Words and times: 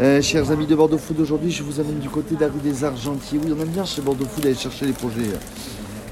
Euh, 0.00 0.22
chers 0.22 0.50
amis 0.50 0.66
de 0.66 0.74
Bordeaux 0.74 0.96
Food, 0.96 1.20
aujourd'hui 1.20 1.50
je 1.50 1.62
vous 1.62 1.78
amène 1.78 1.98
du 1.98 2.08
côté 2.08 2.34
de 2.34 2.40
la 2.40 2.46
rue 2.46 2.60
des 2.62 2.84
Argentiers. 2.84 3.38
Oui, 3.44 3.52
on 3.56 3.60
aime 3.60 3.68
bien 3.68 3.84
chez 3.84 4.00
Bordeaux 4.00 4.24
Food 4.24 4.46
aller 4.46 4.54
chercher 4.54 4.86
les 4.86 4.92
projets 4.92 5.20
euh, 5.34 5.36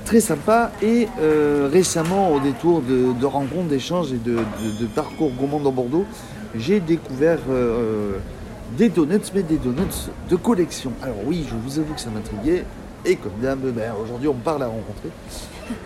très 0.04 0.20
sympas. 0.20 0.70
Et 0.82 1.08
euh, 1.20 1.70
récemment, 1.72 2.32
au 2.34 2.40
détour 2.40 2.82
de, 2.82 3.18
de 3.18 3.26
rencontres, 3.26 3.68
d'échanges 3.68 4.12
et 4.12 4.18
de, 4.18 4.32
de- 4.34 4.80
de 4.80 4.86
parcours 4.94 5.30
gourmands 5.30 5.60
dans 5.60 5.72
Bordeaux, 5.72 6.04
j'ai 6.54 6.80
découvert 6.80 7.38
euh, 7.50 8.18
des 8.76 8.90
donuts, 8.90 9.20
mais 9.34 9.42
des 9.42 9.56
donuts 9.56 10.10
de 10.28 10.36
collection. 10.36 10.92
Alors 11.02 11.16
oui, 11.26 11.46
je 11.48 11.54
vous 11.54 11.78
avoue 11.78 11.94
que 11.94 12.00
ça 12.00 12.10
m'intriguait. 12.10 12.64
Et 13.06 13.16
comme 13.16 13.32
d'hab, 13.40 13.60
ben, 13.60 13.92
aujourd'hui 14.02 14.28
on 14.28 14.34
part 14.34 14.58
la 14.58 14.66
rencontrer. 14.66 15.08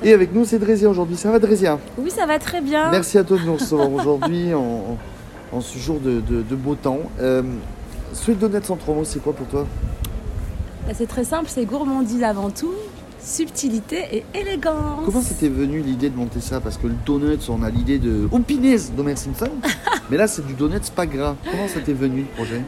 Et 0.03 0.13
avec 0.13 0.35
nous, 0.35 0.45
c'est 0.45 0.59
Drésia 0.59 0.89
aujourd'hui. 0.89 1.17
Ça 1.17 1.31
va 1.31 1.39
Drésia 1.39 1.79
Oui, 1.99 2.11
ça 2.11 2.27
va 2.27 2.41
très 2.41 2.61
bien. 2.61 2.91
Merci 2.91 3.17
à 3.19 3.23
toi 3.23 3.37
de 3.39 3.45
nous 3.45 3.55
recevoir 3.55 3.93
aujourd'hui 3.93 4.55
en, 4.55 4.97
en 5.53 5.61
ce 5.61 5.79
jour 5.79 6.01
de 6.01 6.21
beau 6.57 6.75
temps. 6.75 6.99
Sweet 8.13 8.39
Donuts 8.39 8.71
en 8.71 8.77
trois 8.77 8.95
mots, 8.95 9.05
c'est 9.05 9.23
quoi 9.23 9.33
pour 9.33 9.47
toi 9.47 9.67
Bah, 10.87 10.93
c'est 10.95 11.07
très 11.07 11.25
simple, 11.25 11.47
c'est 11.49 11.65
gourmandise 11.65 12.23
avant 12.23 12.51
tout, 12.51 12.75
subtilité 13.19 14.05
et 14.13 14.25
élégance. 14.35 15.01
Comment 15.07 15.23
c'était 15.23 15.49
venu 15.49 15.81
l'idée 15.81 16.11
de 16.11 16.17
monter 16.17 16.41
ça 16.41 16.61
Parce 16.61 16.77
que 16.77 16.87
le 16.87 16.95
donuts, 17.07 17.39
on 17.49 17.63
a 17.63 17.71
l'idée 17.71 17.99
de 17.99 18.29
Oupinez 18.31 18.79
d'Homer 18.97 19.17
Simpson. 19.17 19.51
mais 20.11 20.17
là, 20.17 20.27
c'est 20.27 20.47
du 20.47 20.55
donuts 20.55 20.79
pas 20.95 21.07
gras. 21.07 21.37
Comment 21.51 21.67
t'est 21.67 21.93
venu 21.93 22.21
le 22.21 22.27
projet 22.37 22.63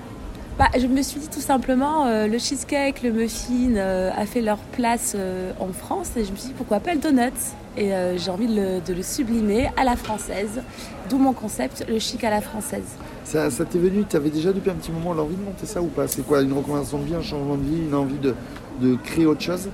Bah, 0.59 0.69
Je 0.79 0.87
me 0.87 1.03
suis 1.03 1.21
dit 1.21 1.29
tout 1.29 1.41
simplement, 1.41 2.07
euh, 2.07 2.27
le 2.27 2.39
cheesecake, 2.39 3.03
le 3.03 3.11
muffin 3.11 3.77
euh, 3.77 4.11
a 4.17 4.25
fait 4.25 4.41
leur 4.41 4.59
place 4.59 5.15
euh, 5.15 5.53
en 5.61 5.73
France 5.73 6.13
et 6.17 6.25
je 6.25 6.33
me 6.33 6.37
suis 6.37 6.49
dit 6.49 6.55
pourquoi 6.57 6.81
pas 6.81 6.95
le 6.95 7.01
donut 7.01 7.33
Et 7.77 7.93
euh, 7.93 8.17
j'ai 8.17 8.31
envie 8.31 8.47
de 8.47 8.55
le, 8.55 8.81
de 8.81 8.95
le 8.95 9.03
sublimer 9.03 9.71
à 9.77 9.85
la 9.85 9.97
française, 9.97 10.63
d'où 11.11 11.19
mon 11.19 11.33
concept, 11.33 11.85
le 11.89 11.99
chic 11.99 12.23
à 12.23 12.31
la 12.31 12.41
française. 12.41 12.85
Ça, 13.25 13.51
ça 13.51 13.65
t'est 13.65 13.79
venu, 13.79 14.05
tu 14.09 14.17
avais 14.17 14.31
déjà 14.31 14.53
depuis 14.53 14.71
un 14.71 14.75
petit 14.75 14.93
moment 14.93 15.13
l'envie 15.13 15.35
de 15.35 15.43
monter 15.43 15.67
ça 15.67 15.83
ou 15.83 15.87
pas? 15.87 16.07
C'est 16.07 16.23
quoi 16.25 16.43
Une 16.43 16.53
recommandation 16.53 16.99
de 16.99 17.05
vie, 17.05 17.15
un 17.15 17.23
changement 17.23 17.57
de 17.57 17.63
vie, 17.65 17.83
une 17.89 17.95
envie 17.95 18.19
de, 18.19 18.35
de 18.81 18.95
créer 18.97 19.27
autre 19.27 19.41
chose? 19.41 19.69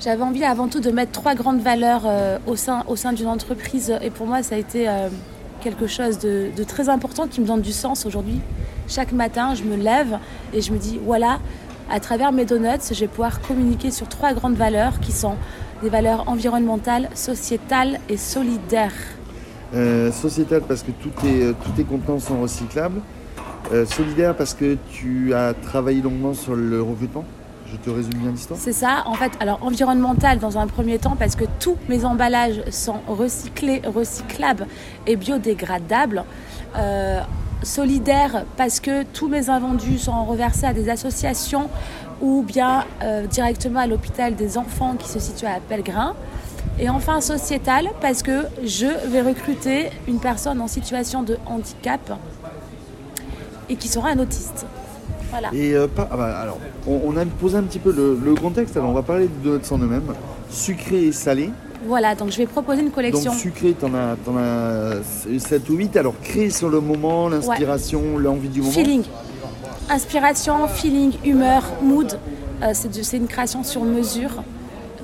J'avais 0.00 0.22
envie 0.22 0.44
avant 0.44 0.68
tout 0.68 0.80
de 0.80 0.90
mettre 0.90 1.12
trois 1.12 1.34
grandes 1.34 1.60
valeurs 1.60 2.02
euh, 2.06 2.38
au 2.46 2.56
sein, 2.56 2.84
au 2.88 2.96
sein 2.96 3.12
d'une 3.12 3.26
entreprise 3.26 3.94
et 4.00 4.10
pour 4.10 4.26
moi 4.26 4.42
ça 4.42 4.54
a 4.54 4.58
été 4.58 4.88
euh, 4.88 5.08
quelque 5.60 5.86
chose 5.86 6.18
de, 6.18 6.48
de 6.56 6.64
très 6.64 6.88
important 6.88 7.26
qui 7.26 7.40
me 7.42 7.46
donne 7.46 7.60
du 7.60 7.72
sens 7.72 8.06
aujourd'hui. 8.06 8.40
Chaque 8.88 9.12
matin 9.12 9.54
je 9.54 9.62
me 9.62 9.76
lève 9.76 10.18
et 10.54 10.62
je 10.62 10.72
me 10.72 10.78
dis 10.78 10.98
voilà, 11.04 11.38
à 11.90 12.00
travers 12.00 12.32
mes 12.32 12.44
donuts 12.44 12.92
je 12.92 13.00
vais 13.00 13.08
pouvoir 13.08 13.40
communiquer 13.40 13.90
sur 13.90 14.08
trois 14.08 14.32
grandes 14.32 14.56
valeurs 14.56 15.00
qui 15.00 15.12
sont 15.12 15.36
des 15.82 15.88
valeurs 15.88 16.28
environnementales, 16.28 17.08
sociétales 17.14 17.98
et 18.08 18.16
solidaires. 18.16 18.92
Euh, 19.74 20.10
sociétal 20.12 20.62
parce 20.66 20.82
que 20.82 20.90
tous 20.90 21.10
tes, 21.10 21.44
euh, 21.44 21.54
tous 21.64 21.70
tes 21.72 21.84
contenants 21.84 22.18
sont 22.18 22.40
recyclables. 22.40 23.00
Euh, 23.72 23.86
solidaire 23.86 24.34
parce 24.36 24.54
que 24.54 24.76
tu 24.90 25.32
as 25.32 25.54
travaillé 25.54 26.02
longuement 26.02 26.34
sur 26.34 26.54
le 26.54 26.82
recrutement. 26.82 27.24
Je 27.70 27.76
te 27.76 27.90
résume 27.90 28.14
bien 28.14 28.32
l'histoire. 28.32 28.58
C'est 28.60 28.72
ça, 28.72 29.04
en 29.06 29.14
fait, 29.14 29.30
alors 29.38 29.60
environnemental 29.62 30.40
dans 30.40 30.58
un 30.58 30.66
premier 30.66 30.98
temps 30.98 31.14
parce 31.16 31.36
que 31.36 31.44
tous 31.60 31.76
mes 31.88 32.04
emballages 32.04 32.62
sont 32.70 33.00
recyclés, 33.06 33.80
recyclables 33.86 34.66
et 35.06 35.14
biodégradables. 35.14 36.24
Euh, 36.76 37.20
solidaire 37.62 38.44
parce 38.56 38.80
que 38.80 39.02
tous 39.04 39.28
mes 39.28 39.50
invendus 39.50 39.98
sont 39.98 40.24
reversés 40.24 40.66
à 40.66 40.72
des 40.72 40.88
associations 40.88 41.68
ou 42.20 42.42
bien 42.42 42.84
euh, 43.02 43.26
directement 43.26 43.80
à 43.80 43.86
l'hôpital 43.86 44.34
des 44.34 44.58
enfants 44.58 44.96
qui 44.96 45.08
se 45.08 45.18
situe 45.18 45.46
à 45.46 45.58
Pellegrin. 45.68 46.14
Et 46.78 46.88
enfin 46.88 47.20
sociétal 47.20 47.88
parce 48.00 48.22
que 48.22 48.44
je 48.64 48.86
vais 49.08 49.22
recruter 49.22 49.90
une 50.08 50.18
personne 50.18 50.60
en 50.60 50.68
situation 50.68 51.22
de 51.22 51.38
handicap 51.46 52.18
et 53.68 53.76
qui 53.76 53.88
sera 53.88 54.10
un 54.10 54.18
autiste. 54.18 54.66
Et 55.52 55.74
euh, 55.74 55.86
pas, 55.86 56.08
ah 56.10 56.16
bah, 56.16 56.38
alors, 56.38 56.58
on, 56.86 57.16
a 57.16 57.24
posé 57.24 57.56
un 57.56 57.62
petit 57.62 57.78
peu 57.78 57.92
le, 57.92 58.34
contexte. 58.34 58.76
Alors, 58.76 58.90
on 58.90 58.94
va 58.94 59.02
parler 59.02 59.28
des 59.28 59.50
donuts 59.50 59.62
en 59.70 59.78
eux-mêmes, 59.78 60.14
sucré 60.50 61.04
et 61.04 61.12
salé. 61.12 61.50
Voilà, 61.86 62.14
donc 62.14 62.30
je 62.30 62.36
vais 62.36 62.46
proposer 62.46 62.82
une 62.82 62.90
collection. 62.90 63.32
Donc, 63.32 63.40
sucré, 63.40 63.72
t'en 63.72 63.94
as, 63.94 64.16
t'en 64.24 64.36
as 64.36 64.96
7 65.38 65.68
ou 65.70 65.74
8. 65.76 65.96
Alors, 65.96 66.14
créé 66.22 66.50
sur 66.50 66.68
le 66.68 66.80
moment, 66.80 67.28
l'inspiration, 67.28 68.18
l'envie 68.18 68.48
du 68.48 68.60
moment. 68.60 68.72
Feeling. 68.72 69.02
Inspiration, 69.88 70.68
feeling, 70.68 71.12
humeur, 71.24 71.62
mood. 71.82 72.18
Euh, 72.62 72.72
c'est 72.74 73.16
une 73.16 73.26
création 73.26 73.64
sur 73.64 73.82
mesure. 73.82 74.42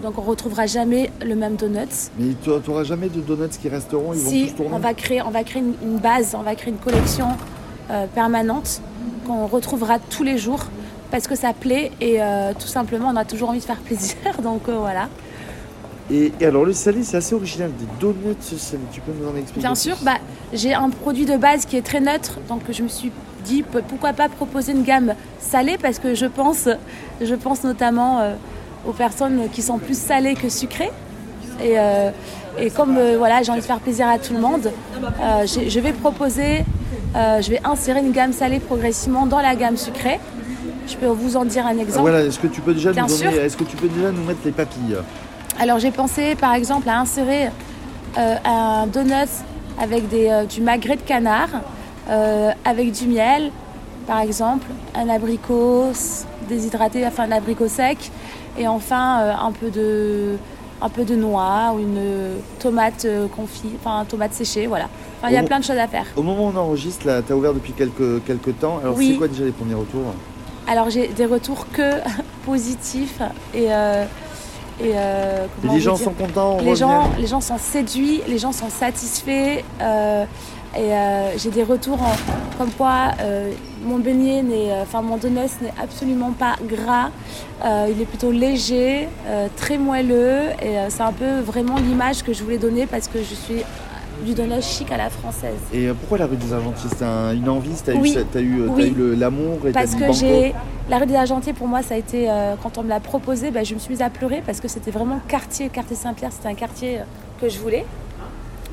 Donc 0.03 0.19
on 0.19 0.23
retrouvera 0.23 0.67
jamais 0.67 1.11
le 1.25 1.35
même 1.35 1.57
donut. 1.57 1.89
Mais 2.19 2.35
tu 2.43 2.51
n'auras 2.51 2.85
jamais 2.85 3.09
de 3.09 3.21
donuts 3.21 3.49
qui 3.61 3.69
resteront, 3.69 4.13
ils 4.13 4.21
vont 4.21 4.31
Si 4.31 4.47
tous 4.49 4.57
tourner. 4.57 4.75
on 4.75 4.79
va 4.79 4.93
créer, 4.95 5.23
on 5.23 5.31
va 5.31 5.43
créer 5.43 5.63
une, 5.63 5.75
une 5.83 5.97
base, 5.97 6.37
on 6.39 6.43
va 6.43 6.55
créer 6.55 6.71
une 6.73 6.79
collection 6.79 7.29
euh, 7.91 8.07
permanente 8.15 8.83
qu'on 9.27 9.47
retrouvera 9.47 9.99
tous 9.99 10.23
les 10.23 10.37
jours 10.37 10.67
parce 11.11 11.27
que 11.27 11.35
ça 11.35 11.53
plaît 11.55 11.93
et 12.01 12.23
euh, 12.23 12.53
tout 12.53 12.67
simplement 12.67 13.09
on 13.13 13.17
a 13.17 13.25
toujours 13.25 13.49
envie 13.49 13.61
de 13.61 13.65
faire 13.65 13.79
plaisir. 13.81 14.17
Donc 14.43 14.69
voilà. 14.69 15.09
Et, 16.11 16.33
et 16.41 16.47
alors, 16.47 16.65
le 16.65 16.73
salé, 16.73 17.03
c'est 17.03 17.17
assez 17.17 17.35
original. 17.35 17.71
Des 17.79 17.87
donuts 18.01 18.37
salés. 18.41 18.83
Tu 18.93 19.01
peux 19.01 19.13
nous 19.21 19.29
en 19.29 19.35
expliquer 19.37 19.61
Bien 19.61 19.75
sûr, 19.75 19.97
bah, 20.03 20.19
j'ai 20.53 20.73
un 20.75 20.91
produit 20.91 21.25
de 21.25 21.37
base 21.37 21.65
qui 21.67 21.77
est 21.77 21.83
très 21.83 22.01
neutre, 22.01 22.39
donc 22.49 22.63
je 22.71 22.83
me 22.83 22.89
suis 22.89 23.11
dit 23.45 23.63
pourquoi 23.89 24.13
pas 24.13 24.29
proposer 24.29 24.73
une 24.73 24.83
gamme 24.83 25.15
salée 25.39 25.77
parce 25.81 25.99
que 26.01 26.15
je 26.15 26.27
pense, 26.27 26.69
je 27.21 27.35
pense 27.35 27.63
notamment 27.63 28.19
euh, 28.21 28.35
aux 28.87 28.93
personnes 28.93 29.49
qui 29.53 29.63
sont 29.63 29.79
plus 29.79 29.97
salées 29.99 30.35
que 30.35 30.49
sucrées. 30.49 30.91
Et, 31.63 31.79
euh, 31.79 32.11
et 32.59 32.71
comme 32.71 32.97
euh, 32.99 33.17
voilà, 33.19 33.43
j'ai 33.43 33.51
envie 33.53 33.61
de 33.61 33.67
faire 33.67 33.79
plaisir 33.81 34.09
à 34.09 34.19
tout 34.19 34.33
le 34.35 34.41
monde, 34.41 34.71
je 35.45 35.81
vais 35.81 35.93
proposer, 35.93 36.65
je 37.15 37.51
vais 37.51 37.61
insérer 37.65 38.01
une 38.01 38.13
gamme 38.13 38.33
salée 38.33 38.61
progressivement 38.61 39.27
dans 39.27 39.41
la 39.41 39.55
gamme 39.57 39.77
sucrée. 39.77 40.19
Je 40.89 40.95
peux 40.97 41.07
vous 41.07 41.37
en 41.37 41.45
dire 41.45 41.67
un 41.67 41.75
Ah, 41.77 41.83
exemple. 41.83 42.01
voilà, 42.03 42.23
est-ce 42.25 42.39
que 42.39 42.47
tu 42.47 42.61
peux 42.61 42.73
déjà 42.75 42.93
Bien 42.93 43.07
nous 43.07 43.09
donner, 43.19 43.33
sûr. 43.33 43.43
est-ce 43.43 43.57
que 43.57 43.65
tu 43.65 43.77
peux 43.77 43.89
déjà 43.89 44.13
nous 44.13 44.23
mettre 44.25 44.41
les 44.45 44.53
papilles? 44.53 44.97
Alors 45.59 45.79
j'ai 45.79 45.91
pensé 45.91 46.35
par 46.35 46.55
exemple 46.55 46.89
à 46.89 47.01
insérer 47.01 47.49
euh, 48.19 48.35
un 48.45 48.87
donut 48.87 49.29
avec 49.81 50.09
des, 50.09 50.29
euh, 50.29 50.45
du 50.45 50.61
magret 50.61 50.97
de 50.97 51.03
canard, 51.03 51.49
euh, 52.11 52.51
avec 52.65 52.93
du 52.93 53.07
miel 53.07 53.51
par 54.07 54.21
exemple, 54.21 54.67
un 54.95 55.09
abricot 55.09 55.87
déshydraté, 56.49 57.05
enfin 57.07 57.25
un 57.25 57.33
abricot 57.33 57.67
sec, 57.67 58.13
et 58.57 58.69
enfin 58.69 59.35
un, 59.37 59.51
peu 59.51 59.69
de, 59.69 60.37
un 60.81 60.89
peu 60.89 61.05
de 61.05 61.17
noix 61.17 61.73
ou 61.75 61.81
une 61.81 62.37
tomate 62.61 63.05
confit, 63.35 63.73
enfin 63.81 64.05
tomate 64.09 64.33
séchée, 64.33 64.69
voilà. 64.69 64.85
Enfin, 65.19 65.31
il 65.31 65.35
y 65.35 65.39
a 65.39 65.43
plein 65.43 65.59
de 65.59 65.65
choses 65.65 65.79
à 65.79 65.89
faire. 65.89 66.07
Au 66.15 66.23
moment 66.23 66.45
où 66.47 66.53
on 66.55 66.57
enregistre, 66.57 67.05
là, 67.05 67.21
tu 67.21 67.33
as 67.33 67.37
ouvert 67.37 67.53
depuis 67.53 67.73
quelques, 67.73 68.23
quelques 68.25 68.57
temps. 68.61 68.79
Alors, 68.81 68.97
Oui. 68.97 69.11
c'est 69.11 69.19
quoi 69.19 69.27
déjà 69.27 69.43
les 69.45 69.51
premiers 69.51 69.75
retours? 69.75 70.15
Alors 70.69 70.91
j'ai 70.91 71.09
des 71.09 71.27
retours 71.27 71.67
que 71.73 71.91
positifs 72.45 73.21
et, 73.55 73.73
euh, 73.73 74.05
et 74.81 74.93
euh, 74.95 75.47
les 75.73 75.81
gens 75.81 75.97
sont 75.97 76.13
contents 76.13 76.59
les 76.63 76.77
gens, 76.77 77.11
les 77.19 77.27
gens 77.27 77.41
sont 77.41 77.59
séduits, 77.59 78.21
les 78.29 78.39
gens 78.39 78.53
sont 78.53 78.69
satisfaits. 78.71 79.63
euh, 79.81 80.25
et 80.79 80.93
euh, 80.93 81.39
j'ai 81.39 81.49
des 81.51 81.63
retours 81.63 82.03
en- 82.03 82.59
comme 82.59 82.71
quoi 82.73 83.13
mon 83.83 83.97
beignet, 83.99 84.43
n'est, 84.43 84.73
enfin 84.83 85.01
mon 85.01 85.17
donut 85.17 85.49
n'est 85.63 85.73
absolument 85.83 86.33
pas 86.33 86.57
gras. 86.69 87.09
Il 87.89 87.99
est 88.01 88.05
plutôt 88.05 88.31
léger, 88.31 89.09
très 89.57 89.79
moelleux. 89.79 90.41
Et 90.63 90.75
c'est 90.91 91.03
un 91.03 91.13
peu 91.13 91.41
vraiment 91.41 91.77
l'image 91.77 92.23
que 92.23 92.35
je 92.35 92.43
voulais 92.45 92.59
donner 92.59 92.85
parce 92.87 93.09
que 93.09 93.21
je 93.21 93.35
suis 93.35 93.63
du 94.27 94.35
donut 94.35 94.61
chic 94.63 94.91
à 94.93 94.99
la 94.99 95.09
française. 95.09 95.57
Et 95.73 95.89
pourquoi 95.89 96.19
la 96.19 96.27
rue 96.27 96.37
des 96.37 96.53
Argentiers 96.53 96.91
un- 97.03 97.33
une 97.35 97.49
envie? 97.49 97.71
T'as 97.83 97.93
eu, 97.95 97.99
Oui. 97.99 98.13
eu, 98.15 98.19
euh, 98.19 98.67
t'as 98.69 98.73
Oui. 98.75 98.95
eu 98.99 99.15
l'amour 99.17 99.59
Parce 99.73 99.95
que 99.95 100.13
j'ai. 100.13 100.55
La 100.89 100.99
rue 100.99 101.07
des 101.07 101.17
Argentiers, 101.17 101.53
pour 101.53 101.67
moi, 101.67 101.83
ça 101.83 101.95
a 101.95 101.97
été. 101.97 102.31
euh, 102.31 102.55
quand 102.63 102.79
on 102.79 102.83
me 102.85 102.89
l'a 102.89 103.01
proposé, 103.01 103.51
bah, 103.51 103.65
je 103.65 103.75
me 103.75 103.79
suis 103.81 103.91
mise 103.91 104.03
à 104.03 104.11
pleurer 104.11 104.43
parce 104.47 104.61
que 104.61 104.69
c'était 104.69 104.93
vraiment 104.93 105.19
quartier, 105.27 105.69
quartier 105.69 105.97
Saint-Pierre, 105.97 106.31
c'était 106.33 106.49
un 106.49 106.55
quartier 106.55 106.99
euh, 107.01 107.03
que 107.41 107.49
je 107.49 107.59
voulais. 107.59 107.85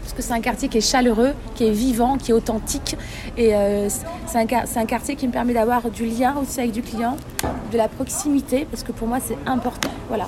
Parce 0.01 0.13
que 0.13 0.22
c'est 0.22 0.34
un 0.34 0.41
quartier 0.41 0.68
qui 0.68 0.78
est 0.78 0.81
chaleureux, 0.81 1.31
qui 1.56 1.66
est 1.66 1.72
vivant, 1.72 2.18
qui 2.18 2.29
est 2.31 2.34
authentique. 2.34 2.97
Et 3.35 3.56
euh, 3.56 3.88
c'est 4.28 4.38
un, 4.38 4.46
quar- 4.46 4.63
c'est 4.68 4.79
un 4.79 4.85
quartier 4.85 5.16
qui 5.16 5.25
me 5.28 5.31
permet 5.31 5.53
d'avoir 5.53 5.90
du 5.90 6.06
lien 6.06 6.35
aussi 6.40 6.59
avec 6.59 6.72
du 6.74 6.81
client, 6.83 7.15
de 7.71 7.77
la 7.77 7.88
proximité, 7.88 8.68
parce 8.69 8.83
que 8.83 8.92
pour 8.92 9.07
moi, 9.07 9.18
c'est 9.25 9.38
important. 9.48 9.89
Voilà. 10.09 10.25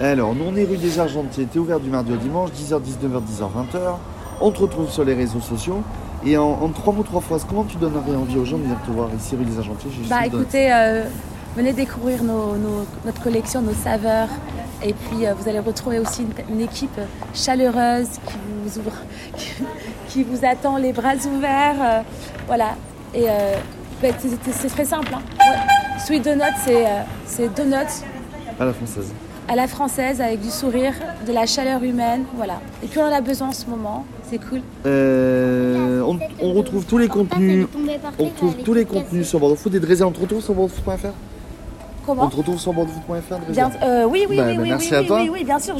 Alors, 0.00 0.34
nous 0.34 0.44
on 0.44 0.54
est 0.56 0.64
rue 0.64 0.76
des 0.76 0.98
Argentiers, 1.00 1.46
t'es 1.46 1.58
ouvert 1.58 1.80
du 1.80 1.88
mardi 1.90 2.12
au 2.12 2.16
dimanche, 2.16 2.50
10h, 2.50 2.80
19h, 2.80 3.22
10h, 3.22 3.72
20h. 3.74 3.78
On 4.40 4.50
te 4.52 4.60
retrouve 4.60 4.90
sur 4.90 5.04
les 5.04 5.14
réseaux 5.14 5.40
sociaux. 5.40 5.82
Et 6.26 6.36
en, 6.38 6.44
en 6.50 6.68
trois 6.70 6.92
mots, 6.94 7.02
trois 7.02 7.20
phrases, 7.20 7.44
comment 7.48 7.64
tu 7.64 7.76
donnerais 7.76 8.16
envie 8.16 8.36
aux 8.38 8.44
gens 8.44 8.56
de 8.56 8.62
venir 8.62 8.78
te 8.86 8.90
voir 8.90 9.08
ici 9.18 9.36
rue 9.36 9.44
des 9.44 9.58
Argentiers 9.58 9.90
Bah 10.08 10.26
écoutez, 10.26 10.72
euh, 10.72 11.04
venez 11.56 11.72
découvrir 11.72 12.22
nos- 12.24 12.56
nos- 12.56 12.86
notre 13.04 13.22
collection, 13.22 13.60
nos 13.60 13.74
saveurs. 13.74 14.28
Et 14.82 14.94
puis 14.94 15.26
euh, 15.26 15.34
vous 15.34 15.48
allez 15.48 15.58
retrouver 15.60 15.98
aussi 15.98 16.22
une, 16.22 16.54
une 16.54 16.60
équipe 16.62 16.98
chaleureuse 17.34 18.08
qui 18.26 18.34
vous 18.64 18.78
ouvre, 18.78 18.92
qui, 19.36 19.52
qui 20.08 20.22
vous 20.24 20.44
attend 20.44 20.76
les 20.78 20.92
bras 20.92 21.14
ouverts. 21.36 21.76
euh, 21.82 22.00
voilà. 22.46 22.70
Et 23.14 23.26
bah, 24.02 24.08
c'est- 24.18 24.42
très 24.68 24.84
simple. 24.84 25.12
Hein. 25.14 25.22
Ouais. 25.38 26.00
Sweet 26.06 26.24
Donut, 26.24 26.42
c'est 26.64 26.84
c'est 27.26 27.54
donuts 27.54 27.76
À 28.58 28.64
la 28.64 28.72
française. 28.72 29.12
À 29.48 29.56
la 29.56 29.66
française, 29.66 30.20
avec 30.20 30.40
du 30.40 30.50
sourire, 30.50 30.94
de 31.26 31.32
la 31.32 31.46
chaleur 31.46 31.82
humaine, 31.82 32.24
voilà. 32.34 32.60
Et 32.82 32.86
puis 32.86 32.98
on 32.98 33.02
en 33.04 33.12
a 33.12 33.20
besoin 33.20 33.48
en 33.48 33.52
ce 33.52 33.66
moment, 33.66 34.04
c'est 34.30 34.38
cool. 34.38 34.60
Euh, 34.86 36.00
on, 36.02 36.18
on 36.40 36.52
retrouve 36.54 36.84
tous 36.86 36.98
les 36.98 37.08
contenus. 37.08 37.66
On 38.18 38.24
retrouve 38.24 38.56
tous 38.64 38.74
les 38.74 38.84
contenus 38.84 39.26
sur 39.28 39.40
Bordeaux 39.40 39.56
Food 39.56 39.74
et 39.74 39.80
Drézé. 39.80 40.04
On 40.04 40.12
te 40.12 40.20
retrouve 40.20 40.42
sur 40.42 40.54
bordeauxfoot.fr 40.54 41.06
On 41.06 42.06
Comment? 42.06 42.28
Te 42.28 42.36
retrouve 42.36 42.58
sur 42.58 42.72
bordeauxfoot.fr 42.72 43.34
euh, 43.82 44.04
oui, 44.04 44.26
oui, 44.28 44.36
Bah, 44.36 44.44
oui, 44.48 44.56
bah, 44.56 44.62
oui, 44.62 44.68
merci 44.70 44.88
oui, 44.90 44.96
à 44.96 45.04
toi. 45.04 45.20
oui, 45.22 45.30
oui, 45.32 45.44
bien 45.44 45.58
sûr. 45.58 45.72